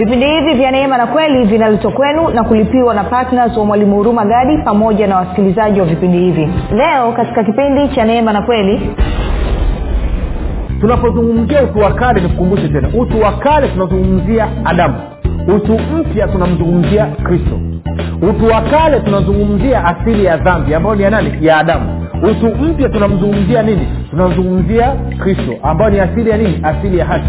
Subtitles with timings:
[0.00, 4.24] vipindi hivi vya neema na kweli vinaletwa kwenu na kulipiwa na ptns wa mwalimu huruma
[4.24, 6.48] gadi pamoja na wasikilizaji wa vipindi hivi.
[6.72, 8.90] Leo katika kipindi cha neema na kweli
[10.80, 14.94] tunapozungumzia utu wa kale nikukumbushe tena utu wa kale tunazungumzia adamu.
[15.56, 17.60] Utu mpya tunamzungumzia kristo.
[18.30, 21.32] Utu wa kale tunazungumzia asili ya dhambi ambayo ni ya nani?
[21.40, 22.06] Ya adamu.
[22.30, 23.88] Utu mpya tunamzungumzia nini?
[24.10, 26.60] Tunazungumzia kristo ambayo ni asili ya nini?
[26.62, 27.28] Asili ya haki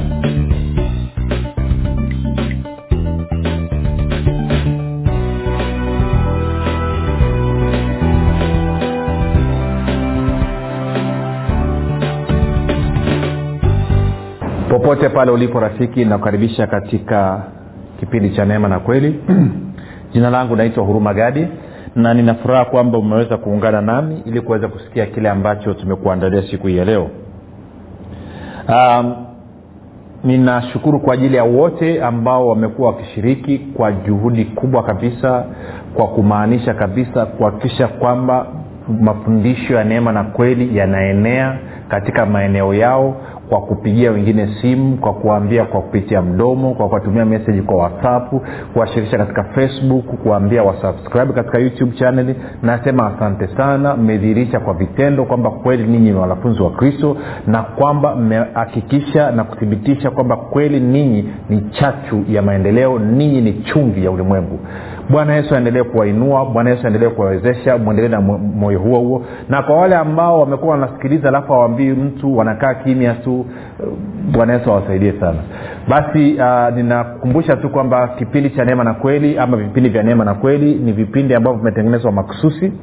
[14.92, 17.44] popote pale ulipo rafiki nakukaribisha katika
[18.00, 19.20] kipindi cha neema na kweli.
[20.14, 21.48] Jina langu naitwa huruma gadi
[21.96, 26.86] na ninafuraha kwamba umeweza kuungana nami ili kuweza kusikia kile ambacho tumekuandalia siku hii ya
[26.86, 27.10] leo.
[28.70, 29.16] Um,
[30.24, 35.46] ninashukuru kwa ajili ya wote ambao wamekuwa wakishiriki kwa juhudi kubwa kabisa
[35.94, 38.48] kwa kumaanisha kabisa kuhakikisha kwamba
[39.02, 41.58] mafundisho ya neema na kweli yanaenea
[41.90, 43.16] katika maeneo yao
[43.52, 48.34] kwa kupigia wengine simu kwa kuwaambia kwa kupitia mdomo kwa kuwatumia meseji kwa whatsapp
[48.74, 55.50] kuwashirikisha katika facebook kuwaambia wasubscribe katika youtube chaneli nasema asante sana mmedhihirisha kwa vitendo kwamba
[55.52, 61.62] kweli ninyi ni wanafunzi wa kristo na kwamba mmehakikisha na kuthibitisha kwamba kweli ninyi ni
[61.62, 64.60] chachu ya maendeleo ninyi ni chumvi ya ulimwengu
[65.12, 69.26] bwana yesu aendelee kuwainua bwana yesu aendelee kuwawezesha mwendelee na moyo huo huo.
[69.50, 73.46] Na kwa wale ambao wamekuwa wanasikiliza alafu awambii mtu wanakaa kimya tu
[74.32, 75.38] bwana yesu awasaidie sana.
[75.90, 80.34] Basi uh, ninakumbusha tu kwamba kipindi cha neema na kweli ama vipindi vya neema na
[80.34, 82.74] kweli ni vipindi ambavyo vimetengenezwa makususi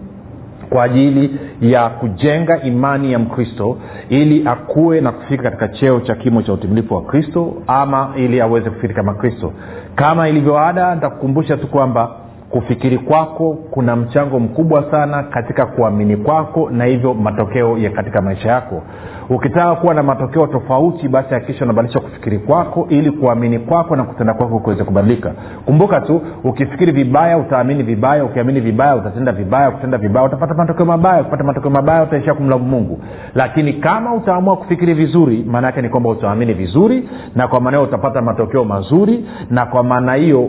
[0.70, 3.76] kwa ajili ya kujenga imani ya mkristo
[4.08, 8.68] ili akuwe na kufika katika cheo cha kimo cha utimilifu wa kristo ama ili aweze
[8.70, 9.52] kufikiri kama kristo.
[9.94, 12.10] Kama ilivyoada nitakukumbusha tu kwamba
[12.50, 18.48] kufikiri kwako kuna mchango mkubwa sana katika kuamini kwako na hivyo matokeo ya katika maisha
[18.48, 18.82] yako
[19.30, 24.34] ukitaka kuwa na matokeo tofauti basi hakikisha unabadilisha kufikiri kwako ili kuamini kwako na kutenda
[24.34, 25.32] kwako kuweze kubadilika.
[25.64, 31.20] Kumbuka tu ukifikiri vibaya utaamini vibaya ukiamini vibaya utatenda vibaya ukitenda vibaya utapata matokeo mabaya
[31.20, 32.98] ukipata matokeo mabaya utaishia kumlamu mungu.
[33.34, 37.88] Lakini kama utaamua kufikiri vizuri maana yake ni kwamba utaamini vizuri na kwa maana hiyo
[37.88, 40.44] utapata matokeo mazuri na kwa maana hiyo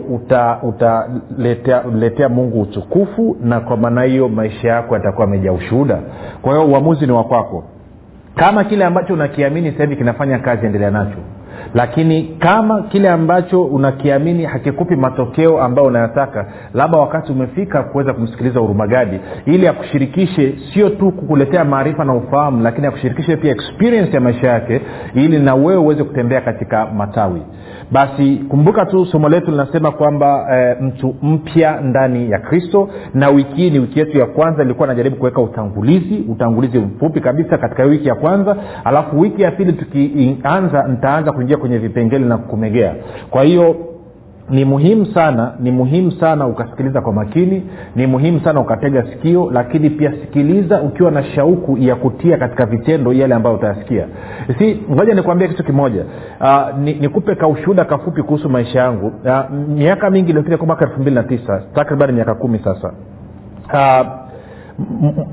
[0.62, 5.98] utaletea uta mungu utukufu na kwa maana hiyo maisha yako yatakuwa amejaa ushuhuda.
[6.42, 7.64] Kwa hiyo uamuzi ni wakwako
[8.40, 11.18] kama kile ambacho unakiamini sasa hivi kinafanya kazi endelea nacho.
[11.74, 19.20] Lakini kama kile ambacho unakiamini hakikupi matokeo ambayo unayataka labda wakati umefika kuweza kumsikiliza urumagadi
[19.46, 24.80] ili akushirikishe sio tu kukuletea maarifa na ufahamu lakini akushirikishe pia experience ya maisha yake
[25.14, 27.42] ili na wewe uweze kutembea katika matawi
[27.92, 33.54] basi kumbuka tu somo letu linasema kwamba e, mtu mpya ndani ya kristo na wiki
[33.54, 38.08] hii ni wiki yetu ya kwanza ilikuwa najaribu kuweka utangulizi utangulizi mfupi kabisa katika wiki
[38.08, 42.94] ya kwanza alafu wiki ya pili tukianza nitaanza kuingia kwenye vipengele na kumegea.
[43.30, 43.76] Kwa hiyo
[44.50, 47.62] ni muhimu sana ni muhimu sana ukasikiliza kwa makini
[47.96, 53.12] ni muhimu sana ukatega sikio lakini pia sikiliza ukiwa na shauku ya kutia katika vitendo
[53.12, 54.06] yale ambayo utayasikia.
[54.58, 56.04] Si ngoja nikuambia kitu kimoja.
[56.40, 59.06] Uh, nikupe ni kaushuhuda kafupi kuhusu maisha yangu.
[59.06, 62.92] Uh, miaka mingi iliyopita kwa mwaka elfu mbili na tisa takriban miaka kumi sasa.
[63.74, 64.06] Uh,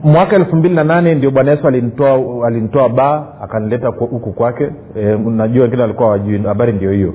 [0.03, 4.69] mwaka elfu mbili na nane ndio bwana yesu alinitoa alinitoa baa akanileta huku kwake.
[4.95, 7.13] E, najua wengine walikuwa wajui habari ndio hiyo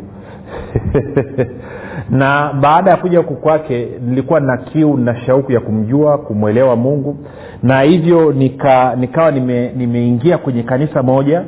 [2.10, 7.16] na baada ya kuja huku kwake nilikuwa na kiu na shauku ya kumjua kumwelewa mungu
[7.62, 11.44] na hivyo nika, nikawa nime, nimeingia kwenye kanisa moja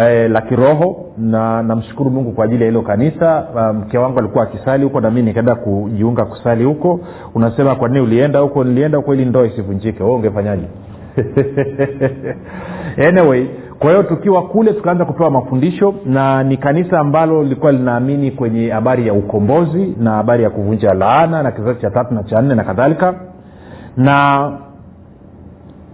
[0.00, 3.46] eh, la kiroho na namshukuru mungu kwa ajili ya hilo kanisa.
[3.74, 7.00] Mke um, wangu alikuwa akisali huko na mi nikaenda kujiunga kusali huko.
[7.34, 8.64] Unasema kwa nini ulienda huko?
[8.64, 10.02] Nilienda huko ili ndoa isivunjike.
[10.02, 10.64] We ungefanyaje?
[13.08, 13.46] Anyway
[13.78, 19.06] kwa hiyo tukiwa kule tukaanza kupewa mafundisho na ni kanisa ambalo lilikuwa linaamini kwenye habari
[19.06, 22.64] ya ukombozi na habari ya kuvunja laana na kizazi cha tatu na cha nne na
[22.64, 23.14] kadhalika.
[23.96, 24.52] Na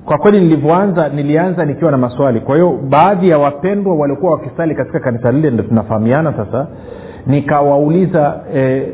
[0.04, 2.40] kwa kweli nilivyoanza nilianza nikiwa na maswali.
[2.40, 6.66] Kwa hiyo baadhi ya wapendwa waliokuwa wakisali katika kanisa lile ndo tunafahamiana sasa.
[7.26, 8.88] Nikawauliza eh,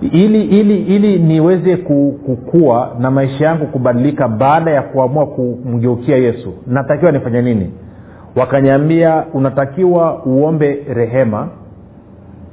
[0.00, 7.12] ili ili ili niweze kukua na maisha yangu kubadilika baada ya kuamua kumgeukia yesu natakiwa
[7.12, 7.70] nifanye nini
[8.36, 11.48] wakanyambia unatakiwa uombe rehema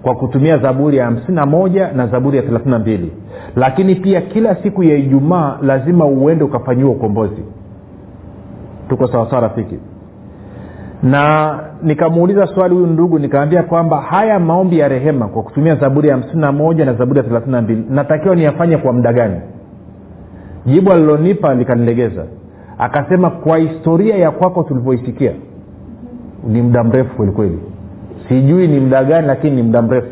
[0.02, 3.12] kwa kutumia zaburi ya hamsini na moja na zaburi ya thelathini na mbili.
[3.56, 7.44] Lakini pia kila siku ya ijumaa lazima uende ukafanyiwa ukombozi.
[8.90, 9.80] Tuko sawasawa rafiki?
[11.04, 16.16] Na nikamuuliza swali huyu ndugu nikaambia kwamba haya maombi ya rehema kwa kutumia zaburi ya
[16.16, 19.42] hamsini na moja na zaburi ya thelathini na mbili natakiwa niyafanye kwa muda gani?
[20.66, 22.26] Jibu alilonipa likanilegeza.
[22.78, 25.32] Akasema kwa historia ya kwako tulivyoisikia
[26.48, 27.60] ni muda mrefu kwelikweli
[28.30, 30.08] sijui ni muda gani lakini ni muda mrefu.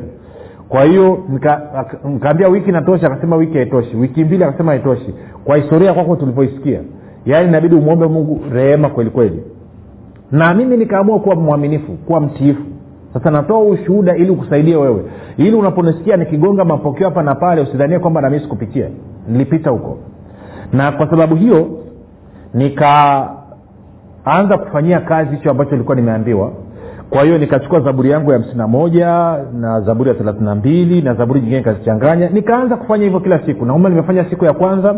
[0.70, 1.20] Kwa hiyo
[2.06, 3.96] nikaambia wiki natosha akasema wiki haitoshi.
[3.98, 5.14] Wiki mbili akasema haitoshi.
[5.46, 6.82] Kwa historia kwako tulivyoisikia
[7.26, 9.44] yaani inabidi umwombe mungu rehema kweli kweli.
[10.32, 12.64] Na mimi nikaamua kuwa mwaminifu kuwa mtiifu.
[13.14, 15.04] Sasa natoa ushuhuda ili ukusaidie wewe.
[15.38, 18.90] Ili unaponisikia nikigonga mapokeo hapa na pale usidhanie kwamba nami sikupitia.
[19.30, 19.98] Nilipita huko.
[20.74, 21.68] Na kwa sababu hiyo
[24.28, 26.52] nikaanza kufanyia kazi hicho ambacho ilikuwa nimeambiwa.
[27.10, 31.40] Kwa hiyo nikachukua zaburi yangu ya hamsina moja na zaburi ya thelathina mbili na zaburi
[31.40, 32.30] nyingine nikazichanganya.
[32.30, 33.66] Nikaanza kufanya hivyo kila siku.
[33.66, 34.96] Nauma nimefanya siku ya kwanza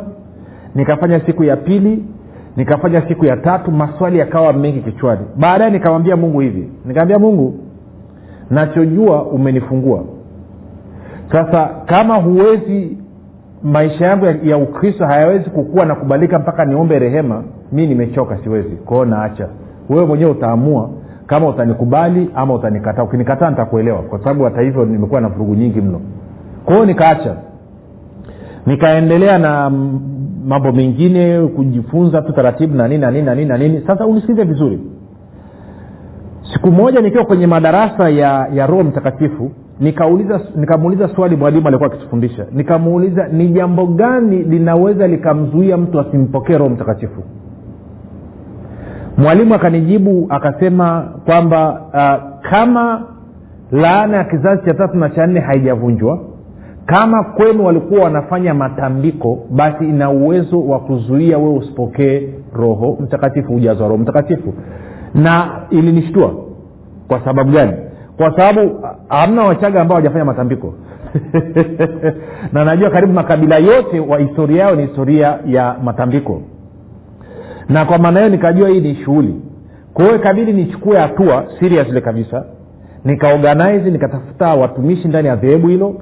[0.76, 2.04] nikafanya siku ya pili
[2.56, 5.22] nikafanya siku ya tatu maswali yakawa mengi kichwani.
[5.36, 6.70] Baadaye nikamwambia mungu hivi.
[6.86, 7.60] Nikamwambia mungu
[8.50, 10.04] nachojua umenifungua.
[11.32, 12.98] Sasa kama huwezi
[13.64, 18.70] maisha yangu ya, ukristo hayawezi kukua na kubalika mpaka niombe rehema mi nimechoka siwezi.
[18.76, 19.48] Kwao naacha.
[19.90, 20.90] Wewe mwenyewe utaamua
[21.28, 23.04] kama utanikubali ama utanikataa.
[23.04, 26.02] Ukinikataa nitakuelewa kwa sababu hata hivyo nimekuwa na vurugu nyingi mno.
[26.66, 27.36] Kwao nikaacha.
[28.66, 29.70] Nikaendelea na
[30.48, 33.84] mambo mengine kujifunza tu taratibu na nini na nini na nini na nini.
[33.88, 34.80] Sasa unisikize vizuri.
[36.54, 42.46] Siku moja nikiwa kwenye madarasa ya ya roho mtakatifu nikamuuliza swali mwalimu alikuwa akitufundisha.
[42.52, 47.24] Nikamuuliza ni jambo gani linaweza likamzuia mtu asimpokee roho mtakatifu?
[49.18, 53.02] Mwalimu akanijibu akasema kwamba uh, kama
[53.72, 56.20] laana ya kizazi cha tatu na cha nne haijavunjwa
[56.86, 63.84] kama kwenu walikuwa wanafanya matambiko basi ina uwezo wa kuzuia wewe usipokee roho mtakatifu ujazo
[63.84, 64.54] wa roho mtakatifu.
[65.16, 66.32] Na ilinishtua.
[67.08, 67.74] Kwa sababu gani
[68.20, 70.74] kwa sababu hamna wachaga ambao hawajafanya matambiko.
[72.54, 76.42] Na najua karibu makabila yote wa historia yao ni historia ya matambiko.
[77.70, 79.42] Na kwa maana hiyo nikajua hii ni shughuli.
[79.94, 82.46] Kwa hiyo ikabidi nichukue hatua seriously kabisa.
[83.06, 85.96] Nikaorganize nikatafuta watumishi ndani ya dhehebu hilo.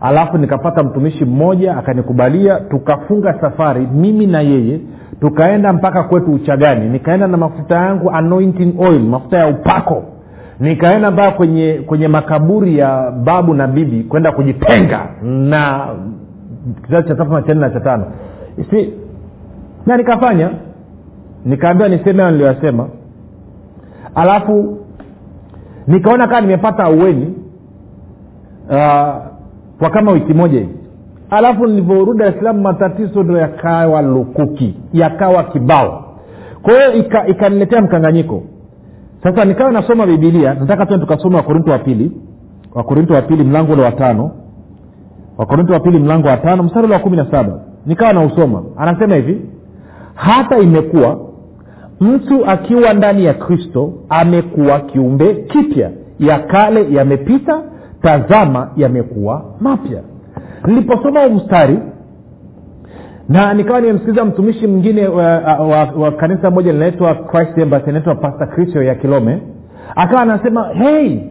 [0.00, 2.60] Alafu nikapata mtumishi mmoja akanikubalia.
[2.60, 4.80] Tukafunga safari mimi na yeye.
[5.20, 6.88] Tukaenda mpaka kwetu uchagani.
[6.88, 10.04] Nikaenda na mafuta yangu anointing oil mafuta ya upako
[10.60, 15.88] nikaenda mpaka kwenye kwenye makaburi ya babu na bibi kwenda kujitenga na
[16.86, 18.04] kizazi cha tatu na cha nne na cha tano.
[18.70, 18.94] Si
[19.86, 20.50] na nikafanya.
[21.44, 22.88] Nikaambiwa niseme hayo niliyoyasema.
[24.14, 24.78] Alafu
[25.86, 27.34] nikaona kaa nimepata aueni
[28.68, 29.14] uh,
[29.78, 30.74] kwa kama wiki moja hivi.
[31.30, 36.04] Alafu nilivyorudi dar salaam matatizo ndo yakawa lukuki yakawa kibao.
[36.62, 36.92] Kwa hiyo
[37.26, 38.42] ikaniletea ika mkanganyiko
[39.22, 42.12] sasa nikawa nasoma bibilia nataka tena tukasoma wakorinto wa pili
[42.74, 44.30] wakorinto wa pili mlango ule wa tano
[45.38, 47.60] wakorinto wa pili mlango wa tano mstari ule wa kumi na saba.
[47.86, 48.62] Nikawa nausoma.
[48.76, 49.40] Anasema hivi
[50.14, 51.18] hata imekuwa
[52.00, 55.90] mtu akiwa ndani ya kristo amekuwa kiumbe kipya.
[56.18, 57.62] Ya kale yamepita
[58.02, 60.00] tazama yamekuwa mapya.
[60.66, 61.78] Niliposoma huu mstari
[63.30, 65.24] na nikawa nimemsikiliza mtumishi mwingine wa,
[65.58, 69.38] wa, wa kanisa moja linaitwa christ embassy inaitwa pastor christo ya kilome
[69.96, 71.30] akawa anasema hei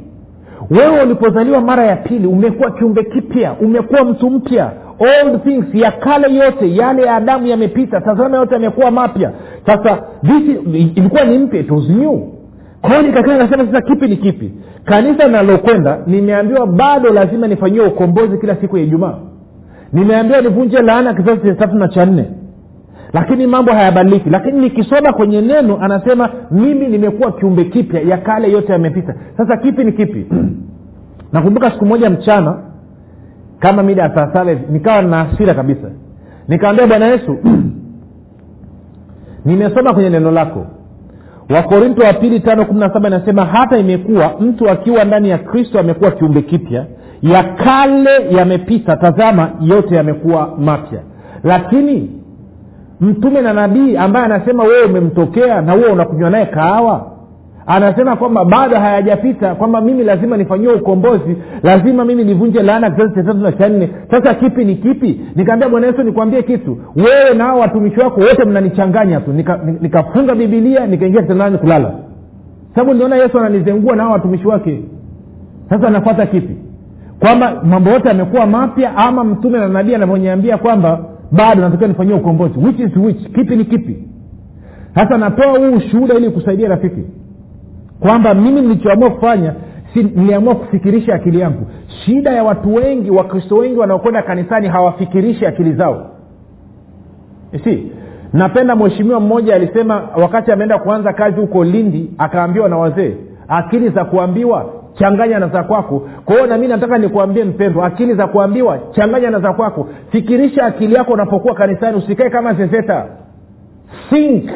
[0.70, 4.72] wewe ulipozaliwa mara ya pili umekuwa kiumbe kipya umekuwa mtu mpya.
[5.00, 9.32] Old things ya kale yote yale ya adamu yamepita tazama yote yamekuwa mapya.
[9.66, 10.58] Sasa this
[10.96, 12.20] ilikuwa ni mpya it was new.
[12.82, 14.52] Kwa hiyo nikakaa nikasema sasa kipi ni kipi?
[14.86, 19.18] Kanisa linalokwenda nimeambiwa bado lazima nifanyie ukombozi kila siku ya ijumaa
[19.94, 22.26] nimeambiwa nivunje laana kizazi cha tatu na cha nne.
[23.14, 24.30] Lakini mambo hayabadiliki.
[24.30, 29.16] Lakini nikisoma kwenye neno anasema mimi nimekuwa kiumbe kipya ya kale yote yamepita.
[29.38, 30.26] Sasa kipi ni kipi?
[31.34, 32.58] Nakumbuka siku moja mchana
[33.60, 35.92] kama mida ya saa nikawa na asira kabisa.
[36.48, 37.38] Nikaambia bwana yesu
[39.46, 40.66] nimesoma kwenye neno lako.
[41.50, 45.80] Wakorinto wa pili tano kumi na saba inasema hata imekuwa mtu akiwa ndani ya kristo
[45.80, 46.86] amekuwa kiumbe kipya
[47.22, 51.00] ya kale yamepita tazama yote yamekuwa mapya.
[51.44, 52.12] Lakini
[53.02, 57.12] mtume na nabii ambaye anasema wewe umemtokea na huwe unakunywa naye kahawa
[57.68, 63.24] anasema kwamba bado hayajapita kwamba mimi lazima nifanyiwe ukombozi lazima mimi nivunje laana kizazi cha
[63.24, 63.90] tatu na cha nne.
[64.12, 65.22] Sasa kipi ni kipi?
[65.36, 66.78] Nikaambia bwana yesu nikwambie kitu.
[66.96, 69.34] Wewe na watumishi wako wote mnanichanganya tu.
[69.82, 71.92] Nikafunga nika, bibilia nikaingia kitandani kulala.
[72.76, 74.82] Sababu niliona yesu ananizengua na watumishi wake.
[75.70, 76.56] Sasa nafuata kipi
[77.20, 82.60] kwamba mambo yote yamekuwa mapya ama mtume na nabii anavyoniambia kwamba bado natakiwa nifanyia ukombozi.
[82.60, 83.32] Which is which?
[83.36, 84.04] Kipi ni kipi?
[84.96, 87.04] Sasa natoa huu ushuhuda ili kusaidia rafiki
[88.00, 89.54] kwamba mimi nilichoamua kufanya
[89.94, 91.68] si niliamua kufikirisha akili yangu.
[91.88, 96.06] Shida ya watu wengi wakristo wengi wanaokwenda kanisani hawafikirishi akili zao.
[97.64, 97.92] Si
[98.34, 103.14] napenda mheshimiwa mmoja alisema wakati ameenda kuanza kazi huko lindi akaambiwa na wazee
[103.48, 106.10] akili za kuambiwa changanya na za kwako.
[106.26, 109.90] Kwa hiyo nami nataka nikuambie mpendwa akili za kuambiwa changanya na za kwako.
[110.12, 113.06] Fikirisha akili yako unapokuwa kanisani usikae kama zezeta.
[114.10, 114.50] Think.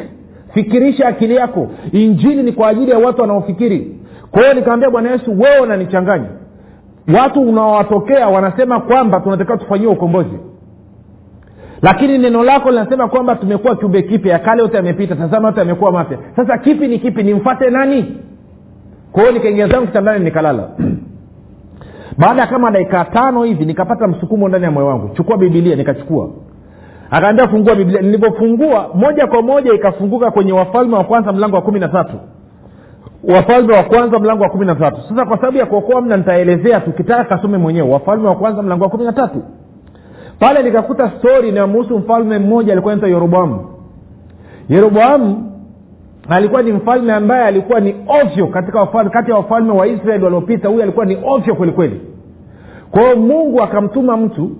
[0.54, 1.68] Fikirisha akili yako.
[1.92, 4.00] Injili ni kwa ajili ya watu wanaofikiri.
[4.30, 6.28] Kwa nikaambia bwana yesu wewe unanichanganya.
[7.20, 10.38] Watu unaowatokea wanasema kwamba tunatakiwa tufanyie ukombozi.
[11.82, 14.32] Lakini neno lako linasema kwamba tumekuwa kiumbe kipya.
[14.32, 16.18] Ya kale yote yamepita tazama yote yamekuwa mapya.
[16.36, 17.22] Sasa kipi ni kipi?
[17.22, 18.16] Nimfate nani
[19.14, 20.68] kwa hiyo nikaingia zangu kitandani nikalala.
[22.18, 25.08] Baada ya kama dakika tano hivi nikapata msukumo ndani ya moyo wangu.
[25.14, 26.28] Chukua bibilia nikachukua.
[27.10, 28.00] Akaambia fungua biblia.
[28.00, 32.16] Nilivyofungua moja kwa moja ikafunguka kwenye wafalme wa kwanza mlango wa kumi na tatu.
[33.24, 35.00] Wafalme wa kwanza mlango wa kumi na tatu.
[35.08, 37.88] Sasa kwa sababu ya kuokoa mna nitaelezea tukitaka kasome mwenyewe.
[37.90, 39.42] Wafalme wa kwanza mlango wa kumi na tatu.
[40.38, 43.66] Pale nikakuta stori inayomuhusu mfalme mmoja alikuwa naita yeroboamu.
[44.68, 45.53] Yeroboamu
[46.28, 50.68] alikuwa ni mfalme ambaye alikuwa ni ovyo katika wafalme, kati ya wafalme wa israeli waliopita
[50.68, 52.00] huyu alikuwa ni ovyo kwelikweli
[52.90, 54.50] kwa hiyo mungu akamtuma mtu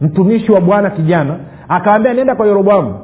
[0.00, 1.36] mtumishi wa bwana kijana
[1.68, 2.94] akawambia nenda kwa yeroboamu.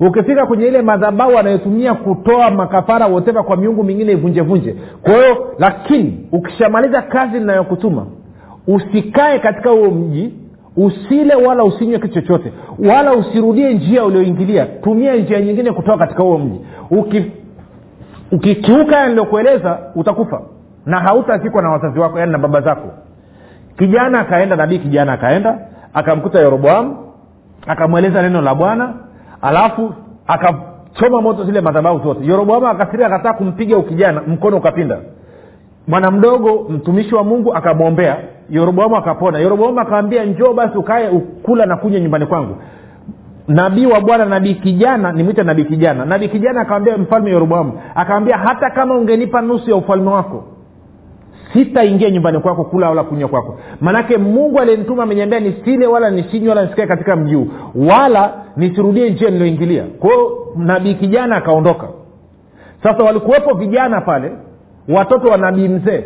[0.00, 4.76] Ukifika kwenye ile madhabau anayotumia kutoa makafara woteva kwa miungu mingine ivunjevunje.
[5.02, 8.06] Kwa hiyo lakini ukishamaliza kazi inayokutuma
[8.66, 10.34] usikae katika huo mji
[10.76, 12.52] usile wala usinywe kitu chochote.
[12.88, 14.66] Wala usirudie njia ulioingilia.
[14.66, 16.60] Tumia njia nyingine kutoka katika huo mji.
[16.90, 17.32] Uki,
[18.32, 19.08] ukikiuka
[19.94, 20.42] utakufa.
[20.86, 22.88] Na hautazikwa na wazazi wako yani na baba zako.
[23.78, 25.58] Kijana akaenda nabii kijana akaenda
[25.94, 26.96] akamkuta yeroboamu
[27.66, 28.94] akamweleza neno la bwana
[29.42, 29.94] alafu
[30.26, 32.24] akachoma moto zile madhabahu zote.
[32.26, 34.98] Yeroboamu akasiria akataa kumpiga ukijana mkono ukapinda.
[35.88, 38.16] Mwana mdogo mtumishi wa mungu akamwombea
[38.50, 39.38] yeroboamu akapona.
[39.38, 42.56] Yeroboamu akawambia njoo basi ukae ukula na kunywa nyumbani kwangu.
[43.48, 46.04] Nabii wa bwana nabii kijana nimwite nabii kijana.
[46.04, 50.44] Nabii kijana akawambia mfalme yeroboamu akawambia hata kama ungenipa nusu ya ufalme wako
[51.52, 53.58] sitaingia nyumbani kwako kula wala kunywa kwako.
[53.80, 59.84] Maanake mungu aliyenituma ameniambia nisile wala nisinywe wala nisikae katika mji wala nisirudie njia niliyoingilia.
[60.00, 61.88] Kwao nabii kijana akaondoka.
[62.82, 64.32] Sasa walikuwepo vijana pale
[64.88, 66.04] watoto wa nabii mzee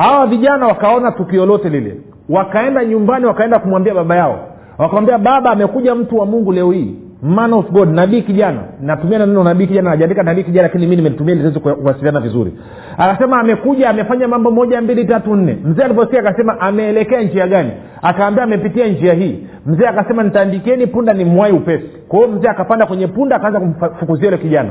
[0.00, 1.96] hawa vijana wakaona tukio lote lile.
[2.28, 4.38] Wakaenda nyumbani wakaenda kumwambia baba yao.
[4.78, 6.94] Wakamwambia baba amekuja mtu wa mungu leo hii.
[7.22, 8.60] Man of god nabii kijana.
[8.80, 12.52] Natumia neno nabii kijana najaandika nabii kijana lakini mi nimetumia ili kuwasiliana vizuri.
[12.98, 15.58] Akasema amekuja amefanya mambo moja mbili tatu nne.
[15.64, 17.70] Mzee alivyosikia akasema ameelekea njia gani?
[18.02, 19.46] Akaambia amepitia njia hii.
[19.66, 21.86] Mzee akasema nitaandikieni punda ni mwai upesi.
[22.08, 24.70] Kwa hiyo mzee akapanda kwenye punda akaanza kumfukuzia yule kijana.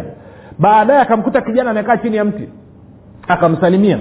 [0.59, 2.50] Baadaye akamkuta kijana amekaa chini ya mti.
[3.27, 4.00] Akamsalimia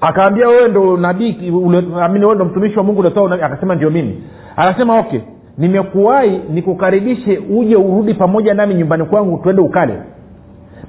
[0.00, 4.22] akaambia wewe ndo nabii wewe ndo mtumishi wa mungu uliotoa akasema ndio mimi.
[4.56, 5.20] Akasema okay
[5.58, 9.94] nimekuwahi nikukaribishe uje urudi pamoja nami nyumbani kwangu tuende ukale.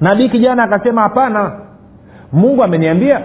[0.00, 1.52] Nabii kijana akasema hapana
[2.32, 3.20] mungu ameniambia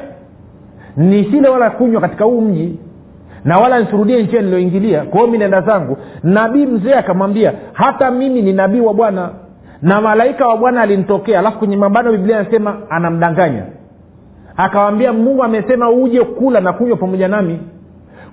[0.97, 2.79] nisile wala kunywa katika huu mji
[3.43, 5.03] na wala nisurudie njia niliyoingilia.
[5.03, 5.97] Kwa mi naenda zangu.
[6.23, 9.29] Nabii mzee akamwambia hata mimi ni nabii wa bwana
[9.81, 11.39] na malaika wa bwana alinitokea.
[11.39, 13.63] Alafu kwenye mabano biblia anasema anamdanganya
[14.57, 17.59] akawambia mungu amesema uje kula na kunywa pamoja nami.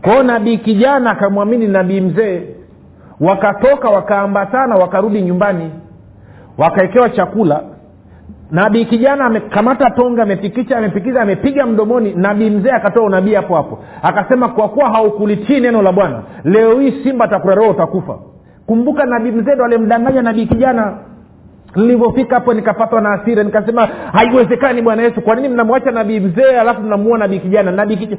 [0.03, 2.43] Kwao nabii kijana akamwamini nabii mzee.
[3.21, 5.71] Wakatoka wakaambatana wakarudi nyumbani.
[6.59, 7.61] Wakaekewa chakula.
[8.51, 12.15] Nabii kijana amekamata tonga amepikicha amepikiza amepiga mdomoni.
[12.17, 13.79] Nabii mzee akatoa unabii hapo hapo.
[14.03, 18.19] Akasema kwa kuwa haukulitii neno la bwana leo hii simba takurarua utakufa.
[18.67, 20.99] Kumbuka nabii mzee ndo alimdanganya nabii kijana
[21.77, 26.81] nilivyofika hapo nikapatwa na asira nikasema haiwezekani bwana yesu kwa nini mnamwacha nabii mzee alafu
[26.83, 27.73] mnamuua nabii kijana?
[27.73, 28.19] Nabii kij...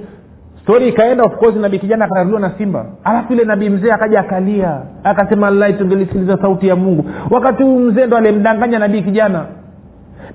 [0.64, 2.86] stori ikaenda of course nabii kijana akararuliwa na simba.
[3.04, 7.06] Alafu ile nabii mzee akaja akalia akasema lai tungelisikiliza sauti ya mungu.
[7.30, 9.46] Wakati huu mzee ndo alimdanganya nabii kijana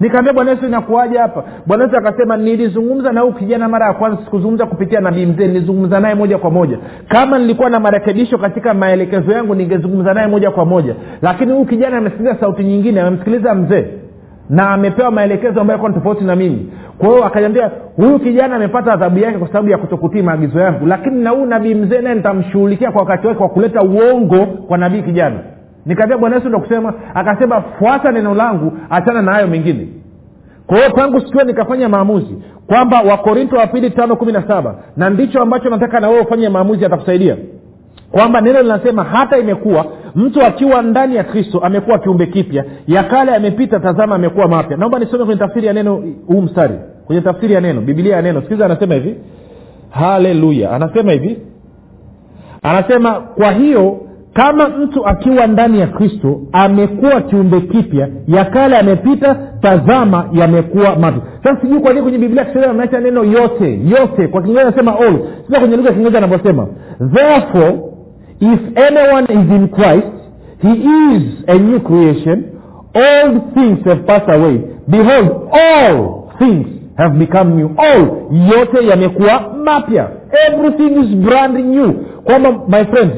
[0.00, 1.44] nikaambia bwana yesu inakuaja hapa?
[1.66, 6.00] Bwana yesu akasema nilizungumza na huu kijana mara ya kwanza sikuzungumza kupitia nabii mzee nilizungumza
[6.00, 6.78] naye moja kwa moja.
[7.08, 10.94] Kama nilikuwa na marekebisho katika maelekezo yangu ningezungumza naye moja kwa moja.
[11.22, 13.84] Lakini huu kijana amesikiliza sauti nyingine amemsikiliza mzee
[14.50, 16.72] na amepewa maelekezo ambayo ni tofauti na mimi.
[16.98, 20.86] Kwa hiyo akaniambia huyu kijana amepata adhabu yake kwa sababu ya kutokutii maagizo yangu.
[20.86, 25.02] Lakini na huyu nabii mzee naye nitamshughulikia kwa wakati wake kwa kuleta uongo kwa nabii
[25.02, 25.36] kijana
[25.88, 29.88] nikaambia bwana yesu ndo kusema akasema fuata neno langu achana na hayo mengine.
[30.66, 35.10] Kwa hiyo tangu sikiwa nikafanya maamuzi kwamba wakorinto wa pili tano kumi na saba na
[35.10, 37.36] ndicho ambacho nataka na wewe ufanye maamuzi atakusaidia
[38.12, 42.64] kwamba neno linasema hata imekuwa mtu akiwa ndani ya kristo amekuwa kiumbe kipya.
[42.86, 44.76] Ya kale amepita tazama amekuwa mapya.
[44.76, 46.74] Naomba nisome kwenye tafsiri ya neno huu mstari.
[47.06, 48.40] Kwenye tafsiri ya neno bibilia ya neno.
[48.40, 49.16] Sikiliza anasema hivi.
[49.90, 50.70] Haleluya.
[50.70, 51.38] Anasema hivi.
[52.62, 54.00] Anasema kwa hiyo
[54.38, 61.22] kama mtu akiwa ndani ya kristo amekuwa kiumbe kipya ya kale amepita tazama yamekuwa mapya.
[61.44, 64.28] Sasa sijui kwa nini kwenye biblia kisheria ameacha neno yote yote.
[64.28, 65.18] Kwa kiingereza anasema all.
[65.48, 66.66] Sasa kwenye lugha ya anavyosema
[67.14, 67.78] therefore
[68.40, 70.08] if anyone is in christ
[70.62, 70.72] he
[71.16, 72.44] is a new creation.
[72.94, 74.60] All things have passed away.
[74.88, 76.66] Behold all things
[76.96, 77.70] have become new.
[77.76, 78.06] All
[78.50, 80.08] yote yamekuwa mapya.
[80.48, 81.92] Everything is brand new.
[82.24, 83.10] Kwamba my friend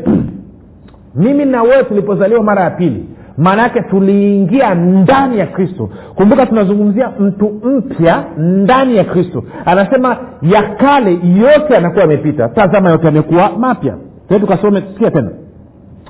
[1.15, 5.91] mimi na wewe tulipozaliwa mara ya pili maana yake tuliingia ndani ya kristo.
[6.15, 9.45] Kumbuka tunazungumzia mtu mpya ndani ya kristo.
[9.65, 13.95] Anasema ya kale yote yanakuwa yamepita tazama yote yamekuwa mapya.
[14.41, 15.31] Tukasome sikia tena.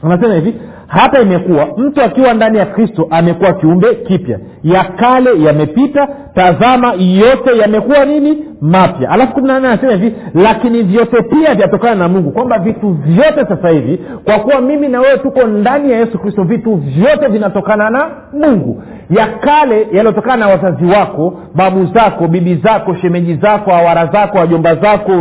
[0.02, 0.54] Anasema hivi
[0.90, 4.38] hata imekuwa mtu akiwa ndani ya kristo amekuwa kiumbe kipya.
[4.62, 8.44] Ya kale yamepita tazama yote yamekuwa nini?
[8.61, 9.11] Mapya.
[9.11, 12.30] Alafu kumi na nane anasema hivi lakini vyote pia vyatokana na mungu.
[12.30, 16.42] Kwamba vitu vyote sasa hivi kwa kuwa mimi na wewe tuko ndani ya yesu kristo
[16.44, 18.82] vitu vyote vinatokana na mungu.
[19.11, 24.75] Ya kale yaliyotokana na wazazi wako babu zako bibi zako shemeji zako awara zako wajomba
[24.75, 25.12] zako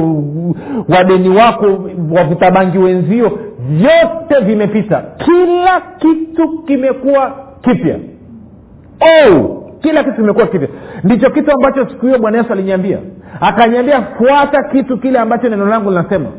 [0.89, 1.65] wadeni wako
[2.11, 5.04] wavutabangi wenzio vyote vimepita.
[5.18, 7.96] Kila kitu kimekuwa kipya.
[9.01, 10.68] Oh, kila kitu kimekuwa kipya.
[11.04, 12.98] Ndicho kitu ambacho siku hiyo bwana yesu aliniambia.
[13.42, 16.30] Akaniambia fuata kitu kile ambacho neno langu linasema.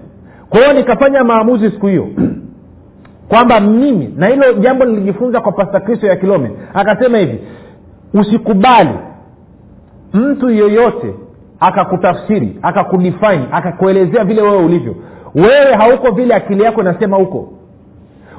[0.49, 2.09] Kwa hiyo nikafanya maamuzi siku hiyo.
[3.29, 6.51] Kwamba mimi na hilo jambo nilijifunza kwa pasta kristo ya kilome.
[6.75, 7.41] Akasema hivi
[8.15, 8.95] usikubali
[10.15, 11.15] mtu yoyote
[11.61, 14.95] akakutafsiri akakudefine akakuelezea vile wewe ulivyo
[15.35, 17.49] wewe hauko vile akili yako inasema huko.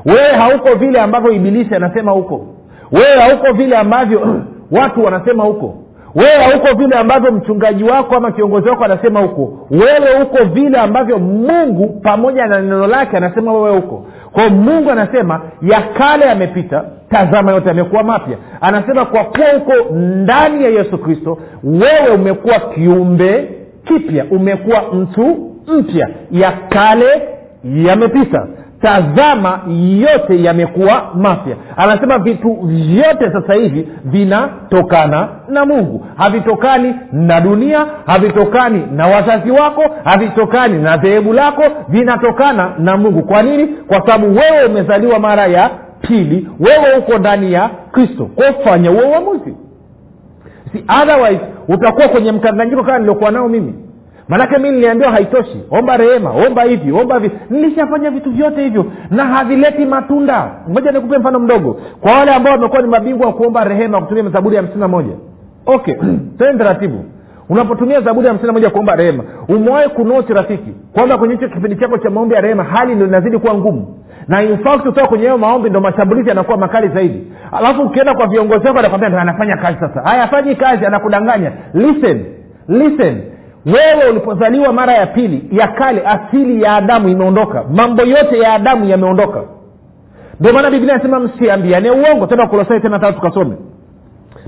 [0.05, 2.45] Wewe hauko vile ambavyo ibilisi anasema huko.
[2.91, 4.43] Wewe hauko vile ambavyo
[4.81, 5.75] watu wanasema huko.
[6.15, 9.67] Wewe hauko vile ambavyo mchungaji wako ama kiongozi wako anasema huko.
[9.71, 15.41] Wewe huko vile ambavyo mungu pamoja na neno lake anasema wewe huko kwao mungu anasema
[15.61, 18.37] ya kale yamepita tazama yote yamekuwa mapya.
[18.61, 23.49] Anasema kwa kuwa huko ndani ya yesu kristo wewe umekuwa kiumbe
[23.83, 27.21] kipya umekuwa mtu mpya ya kale
[27.63, 28.47] yamepita.
[28.81, 29.59] Tazama
[30.01, 31.55] yote yamekuwa mapya.
[31.77, 36.05] Anasema vitu vyote sasa hivi vinatokana na mungu.
[36.17, 43.23] Havitokani na dunia havitokani na wazazi wako havitokani na dhehebu lako vinatokana na mungu.
[43.23, 43.67] Kwa nini?
[43.67, 45.69] Kwa sababu wewe umezaliwa mara ya
[46.01, 46.47] pili.
[46.59, 48.25] Wewe uko ndani ya kristo.
[48.35, 49.55] Kofanya huo uamuzi.
[50.71, 53.73] Si otherwise utakuwa kwenye mkanganyiko kama niliokuwa nao mimi
[54.27, 55.63] manake mi niliambiwa haitoshi.
[55.71, 57.31] Omba rehema omba hivi omba hivi.
[57.49, 60.51] Nilishafanya vitu vyote hivyo na havileti matunda.
[60.67, 61.79] Moja nikupe mfano mdogo.
[62.01, 65.13] Kwa wale ambao wamekuwa ni mabingwa wa kuomba rehema kutumia zaburi ya hamsini na moja.
[65.65, 65.95] Okay
[66.37, 67.05] tene taratibu.
[67.49, 71.75] Unapotumia zaburi ya hamsini na moja kuomba rehema umewahi kunoti rafiki kwamba kwenye hicho kipindi
[71.75, 73.97] chako cha maombi ya rehema hali ndo inazidi kuwa ngumu.
[74.27, 77.27] Na infact utoka kwenye hayo maombi ndo mashambulizi yanakuwa makali zaidi.
[77.51, 80.01] Alafu ukienda kwa viongozi wako anakwambia anafanya kazi sasa.
[80.01, 81.51] Hayafanyi kazi anakudanganya.
[81.73, 82.25] Listen
[82.67, 83.21] listen
[83.65, 87.63] wewe ulipozaliwa mara ya pili ya kale asili ya adamu imeondoka.
[87.63, 89.43] Mambo yote ya adamu yameondoka.
[90.39, 92.27] Ndio maana biblia anasema msiambiane uongo.
[92.27, 93.55] Tena kolosai tena tatu tukasome.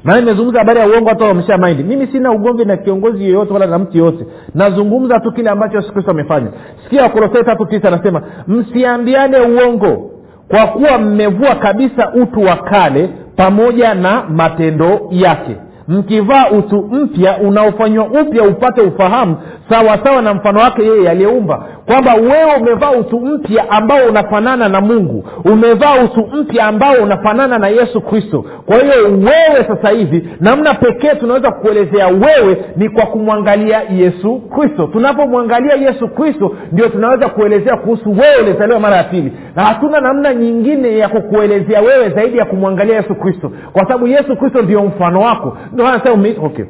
[0.04, 3.66] Maana nimezungumza habari ya uongo hata wamesha maindi mimi sina ugomvi na kiongozi yeyote wala
[3.66, 6.48] na mtu yeyote nazungumza tu kile ambacho yesu kristo amefanya.
[6.84, 10.10] Sikia wakolosai tatu tisa anasema msiambiane uongo
[10.48, 15.56] kwa kuwa mmevua kabisa utu wa kale pamoja na matendo yake
[15.88, 19.38] mkivaa utu mpya unaofanywa upya upate ufahamu
[19.70, 25.26] sawasawa na mfano wake yeye aliyeumba kwamba wewe umevaa utu mpya ambao unafanana na mungu.
[25.46, 28.46] Umevaa utu mpya ambao unafanana na yesu kristo.
[28.66, 34.88] Kwa hiyo wewe sasa hivi namna pekee tunaweza kukuelezea wewe ni kwa kumwangalia yesu kristo.
[34.88, 39.34] Tunapomwangalia yesu kristo ndio tunaweza kuelezea kuhusu wewe ulizaliwa mara ya pili.
[39.56, 43.52] Na hatuna namna nyingine ya kukuelezea wewe zaidi ya kumwangalia yesu kristo.
[43.74, 45.58] Kwa sababu yesu kristo ndio mfano wako.
[45.74, 46.66] Ndio anasema okay.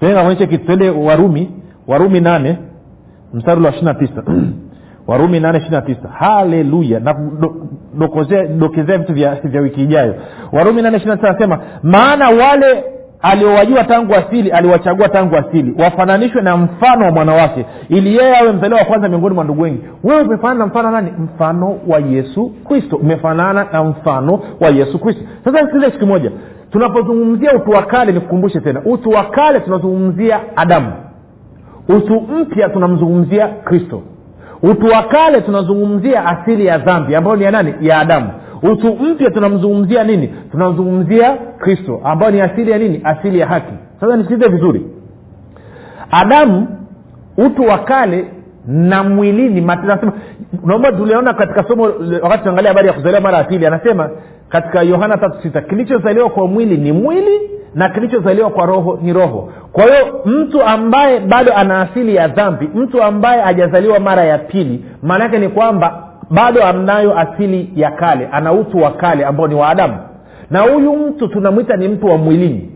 [0.00, 1.50] Tuende kitu twende warumi
[1.86, 2.58] warumi nane
[3.34, 4.22] mstari wa ishiri na tisa.
[5.06, 6.08] Warumi nane ishiri na tisa.
[6.18, 7.00] Haleluya.
[7.00, 7.14] Na
[8.98, 10.14] vitu vya, vya wiki ijayo.
[10.52, 12.84] Warumi nane ishiri na tisa anasema maana wale
[13.22, 18.80] aliowajua tangu asili aliwachagua tangu asili wafananishwe na mfano wa mwanawake ili yeye awe mzaliwa
[18.80, 19.80] wa kwanza miongoni mwa ndugu wengi.
[20.04, 21.12] Wewe umefanana na mfano nani?
[21.18, 22.96] Mfano wa yesu kristo.
[22.96, 25.22] Umefanana na mfano wa yesu kristo.
[25.44, 26.30] Sasa sikiliza kitu kimoja.
[26.70, 28.82] Tunapozungumzia utu wa kale nikukumbushe tena.
[28.84, 30.92] Utu wa kale tunazungumzia adamu
[31.88, 34.02] utu mpya tunamzungumzia kristo.
[34.62, 37.74] Utu wa kale tunazungumzia asili ya dhambi ambayo ni ya nani?
[37.80, 38.30] Ya adamu.
[38.62, 40.34] Utu mpya tunamzungumzia nini?
[40.50, 43.00] Tunamzungumzia kristo ambayo ni asili ya nini?
[43.04, 43.72] Asili ya haki.
[44.00, 44.86] Sasa nisikize vizuri.
[46.10, 46.66] Adamu
[47.36, 48.24] utu wa kale
[48.66, 50.12] na mwilini nasema
[50.64, 51.82] naomba tuliona katika somo
[52.22, 54.10] wakati tunaangalia habari ya kuzaliwa mara ya pili anasema
[54.48, 57.40] katika yohana tatu sita kilichozaliwa kwa mwili ni mwili
[57.74, 59.52] na kilichozaliwa kwa roho ni roho.
[59.72, 64.84] Kwa hiyo mtu ambaye bado ana asili ya dhambi mtu ambaye hajazaliwa mara ya pili
[65.02, 69.68] maanaake ni kwamba bado anayo asili ya kale ana utu wa kale ambao ni wa
[69.68, 69.96] adamu.
[70.50, 72.70] Na huyu mtu tunamwita ni mtu wa mwilini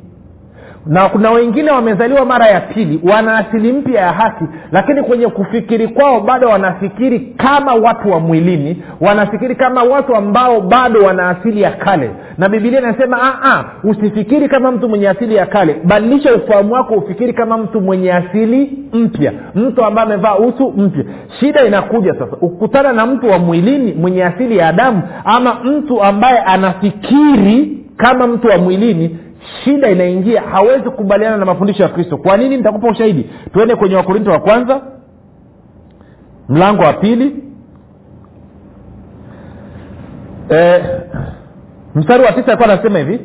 [0.88, 5.88] na kuna wengine wamezaliwa mara ya pili wana asili mpya ya haki lakini kwenye kufikiri
[5.88, 11.70] kwao bado wanafikiri kama watu wa mwilini wanafikiri kama watu ambao bado wana asili ya
[11.70, 12.10] kale.
[12.38, 15.76] Na bibilia inasema usifikiri kama mtu mwenye asili ya kale.
[15.84, 21.04] Badilisha ufahamu wako ufikiri kama mtu mwenye asili mpya mtu ambaye amevaa utu mpya.
[21.40, 26.38] Shida inakuja sasa ukutana na mtu wa mwilini mwenye asili ya adamu ama mtu ambaye
[26.38, 29.18] anafikiri kama mtu wa mwilini
[29.64, 32.16] shida inaingia hawezi kukubaliana na mafundisho ya kristo.
[32.16, 32.56] Kwa nini?
[32.56, 33.30] Nitakupa ushahidi.
[33.52, 34.80] Tuende kwenye wakorinto wa kwanza
[36.48, 37.44] mlango wa pili.
[40.50, 40.82] E,
[41.94, 43.20] mstari wa tisa alikuwa anasema hivi.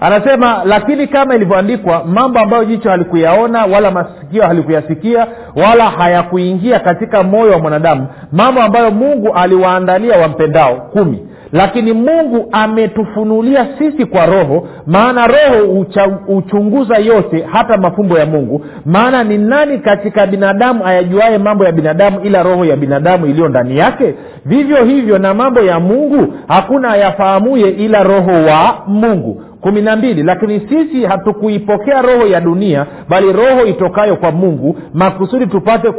[0.00, 7.52] Anasema lakini kama ilivyoandikwa mambo ambayo jicho halikuyaona wala masikio halikuyasikia wala hayakuingia katika moyo
[7.52, 15.26] wa mwanadamu mambo ambayo mungu aliwaandalia wampendao kumi lakini mungu ametufunulia sisi kwa roho maana
[15.26, 15.82] roho
[16.26, 18.64] huchunguza yote hata mafumbo ya mungu.
[18.86, 23.78] Maana ni nani katika binadamu ayajuaye mambo ya binadamu ila roho ya binadamu iliyo ndani
[23.78, 24.14] yake?
[24.44, 29.42] Vivyo hivyo na mambo ya mungu hakuna ayafahamuye ila roho wa mungu.
[29.60, 35.46] Kumi na mbili lakini sisi hatukuipokea roho ya dunia bali roho itokayo kwa mungu makusudi
[35.46, 35.90] tupate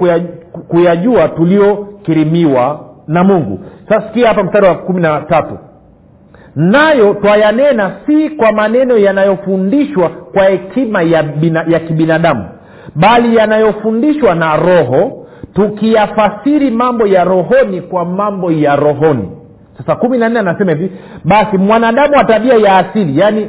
[0.68, 3.60] kuyajua tuliokirimiwa na mungu.
[3.90, 5.58] Sasa sikia hapa mstari wa kumi na tatu.
[6.56, 11.24] Nayo twayanena si kwa maneno yanayofundishwa kwa hekima ya,
[11.68, 12.46] ya kibinadamu
[12.96, 19.30] bali yanayofundishwa na roho tukiyafasiri mambo ya rohoni kwa mambo ya rohoni.
[19.78, 20.92] Sasa kumi na nne anasema hivi
[21.24, 23.48] basi mwanadamu wa tabia ya asili yaani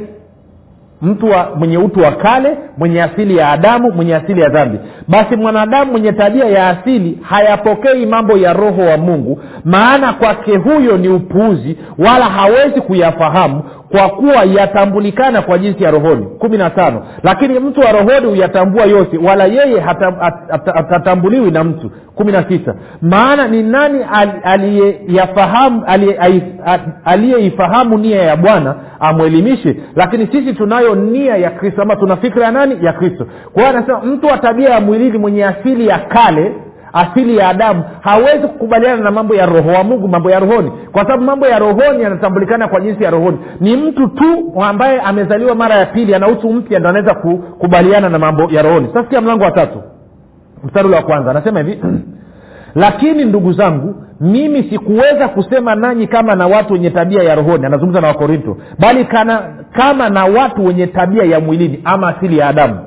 [1.01, 4.79] mtu wa mwenye utu wa kale mwenye asili ya adamu mwenye asili ya dhambi.
[5.07, 10.97] Basi mwanadamu mwenye tabia ya asili hayapokei mambo ya roho wa mungu maana kwake huyo
[10.97, 16.25] ni upuuzi wala hawezi kuyafahamu kwa kuwa yatambulikana kwa jinsi ya rohoni.
[16.25, 17.05] Kumi na tano.
[17.23, 19.79] Lakini mtu wa rohoni huyatambua yote wala yeye
[20.73, 22.75] hatatambuliwi na mtu kumi na tisa.
[23.01, 23.99] Maana ni nani
[27.05, 29.75] aliyeifahamu nia ya bwana amwelimishe?
[29.95, 32.77] Lakini sisi tunayo nia ya kristo ama tuna fikra ya nani?
[32.81, 33.27] Ya kristo.
[33.53, 36.53] Kwa hiyo anasema mtu wa tabia ya mwilini mwenye asili ya kale
[36.93, 40.71] asili ya adamu hawezi kukubaliana na mambo ya roho wa mungu mambo ya rohoni.
[40.91, 43.37] Kwa sababu mambo ya rohoni yanatambulikana kwa jinsi ya rohoni.
[43.59, 48.19] Ni mtu tu ambaye amezaliwa mara ya pili ana utu mpya ndo anaweza kukubaliana na
[48.19, 48.87] mambo ya rohoni.
[48.93, 49.81] Sasa mlango wa tatu
[50.63, 51.79] mstari ule wa kwanza anasema hivi
[52.75, 58.01] lakini ndugu zangu mimi sikuweza kusema nanyi kama na watu wenye tabia ya rohoni anazungumza
[58.01, 59.41] na wakorinto bali kana,
[59.73, 62.79] kama na watu wenye tabia ya mwilini ama asili ya adamu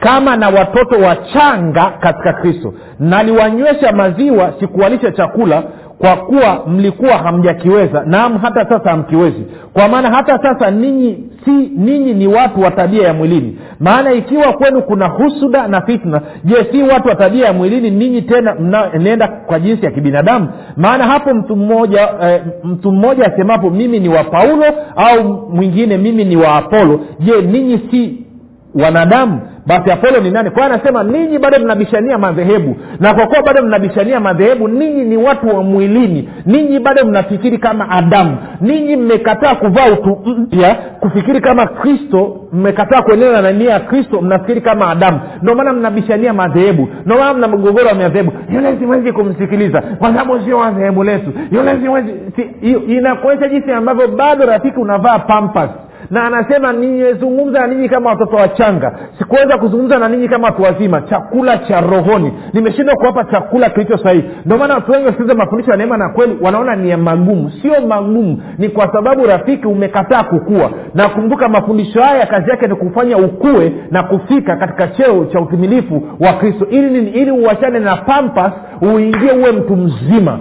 [0.00, 2.74] kama na watoto wachanga katika kristo.
[2.98, 5.62] Naliwanywesha maziwa sikuwalisha chakula
[5.98, 9.46] kwa kuwa mlikuwa hamjakiweza naam hata sasa hamkiwezi.
[9.72, 14.52] Kwa maana hata sasa ninyi si ninyi ni watu wa tabia ya mwilini maana ikiwa
[14.52, 19.28] kwenu kuna husuda na fitna je si watu wa tabia ya mwilini ninyi tena mnaenda
[19.28, 20.48] kwa jinsi ya kibinadamu?
[20.76, 24.64] Maana hapo mtu mmoja e, mtu mmoja asemapo mimi ni wa paulo
[24.96, 28.26] au mwingine mimi ni wa apolo je ninyi si
[28.74, 30.50] wanadamu basi apolo ni nani?
[30.50, 32.76] Kwa anasema ninyi bado mnabishania madhehebu.
[33.00, 36.28] Na kwa kuwa bado mnabishania madhehebu ninyi ni watu wa mwilini.
[36.46, 38.36] Ninyi bado mnafikiri kama adamu.
[38.60, 42.34] Ninyi mmekataa kuvaa utu mpya kufikiri kama kristo.
[42.52, 45.20] Mmekataa kuendelea na nia ya kristo mnafikiri kama adamu.
[45.42, 46.88] Ndio maana mnabishania madhehebu.
[47.06, 48.32] Ndio maana mna mgogoro wa madhehebu.
[48.54, 51.32] Yule siwezi kumsikiliza kwa sababu sio wadhehebu letu.
[51.52, 55.70] Yule siwezi si, inakuonyesha jinsi ambavyo bado rafiki unavaa pampas
[56.10, 58.98] na anasema nimezungumza na ninyi kama watoto wachanga.
[59.18, 61.00] Sikuweza kuzungumza na ninyi kama watu wazima.
[61.00, 62.32] Chakula cha rohoni.
[62.52, 64.30] Nimeshindwa kuwapa chakula kilicho sahihi.
[64.44, 67.52] Ndio maana watu wengi wasikiliza mafundisho ya neema na kweli wanaona ni magumu.
[67.62, 70.70] Sio magumu ni kwa sababu rafiki umekataa kukua.
[70.94, 76.02] Na kumbuka mafundisho haya kazi yake ni kufanya ukue na kufika katika cheo cha utimilifu
[76.20, 76.66] wa kristo.
[76.70, 77.10] Ili nini?
[77.10, 80.38] Ili uachane na pampas uingie uwe mtu mzima.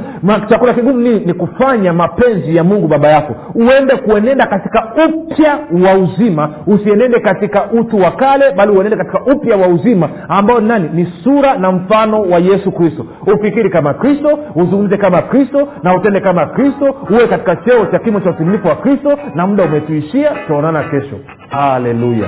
[0.49, 3.35] Chakula kigumu nini ni kufanya mapenzi ya mungu baba yako.
[3.55, 6.49] Uende kuenenda katika upya wa uzima.
[6.67, 10.89] Usienende katika utu wa kale bali uenende katika upya wa uzima ambao ni nani?
[10.93, 13.05] Ni sura na mfano wa yesu kristo.
[13.35, 18.19] Ufikiri kama kristo uzungumze kama kristo na utende kama kristo uwe katika cheo cha kimo
[18.19, 21.15] cha utimilifu wa kristo na muda umetuishia tutaonana kesho.
[21.49, 22.27] Haleluya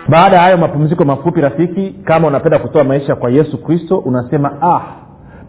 [0.09, 4.81] Baada ya hayo mapumziko mafupi rafiki kama unapenda kutoa maisha kwa yesu kristo unasema ah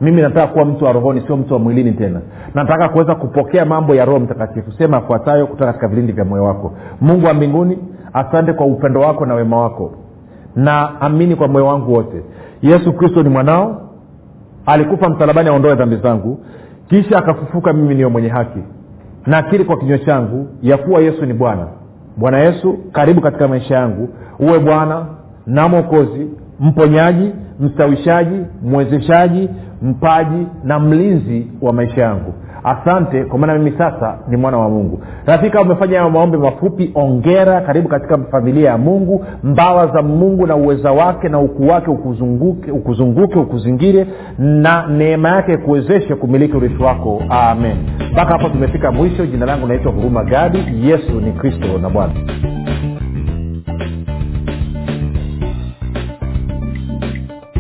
[0.02, 2.22] mimi nataka kuwa mtu wa rohoni sio mtu wa mwilini tena.
[2.54, 4.72] Nataka kuweza kupokea mambo ya roho mtakatifu.
[4.72, 6.74] Sema afuatayo kutoka katika vilindi vya moyo wako.
[7.02, 7.78] Mungu wa mbinguni
[8.14, 9.92] asante kwa upendo wako na wema wako
[10.64, 12.24] na amini kwa moyo wangu wote
[12.62, 13.82] yesu kristo ni mwanao
[14.66, 16.40] alikufa msalabani aondoe dhambi zangu
[16.90, 18.60] kisha akafufuka mimi niyo mwenye haki
[19.26, 21.68] nakiri kwa kinywa changu ya kuwa yesu ni bwana.
[22.18, 25.06] Bwana yesu karibu katika maisha yangu uwe bwana
[25.46, 26.28] na mwokozi
[26.60, 29.50] mponyaji mstawishaji mwezeshaji
[29.82, 35.00] mpaji na mlinzi wa maisha yangu asante kwa maana mimi sasa ni mwana wa mungu.
[35.26, 40.92] Rafika umefanya maombi mafupi ongera karibu katika familia ya mungu mbawa za mungu na uweza
[40.92, 47.22] wake na ukuu wake ukuzunguke ukuzunguke ukuzingire na neema yake kuwezeshe kumiliki urithi wako.
[47.30, 47.78] Amen.
[48.12, 49.26] Mpaka hapo tumefika mwisho.
[49.26, 50.64] Jina langu naitwa huruma gadi.
[50.82, 52.14] Yesu ni kristo na bwana